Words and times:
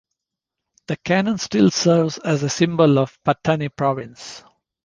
The 0.87 0.95
cannon 0.95 1.37
still 1.37 1.69
serves 1.69 2.17
as 2.17 2.41
the 2.41 2.49
symbol 2.49 2.97
of 2.97 3.19
Pattani 3.23 3.69
Province. 3.69 4.43